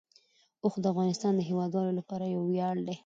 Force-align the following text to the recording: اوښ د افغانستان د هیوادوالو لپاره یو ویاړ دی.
اوښ 0.63 0.75
د 0.81 0.85
افغانستان 0.93 1.33
د 1.35 1.41
هیوادوالو 1.49 1.97
لپاره 1.99 2.23
یو 2.35 2.41
ویاړ 2.51 2.75
دی. 2.87 2.95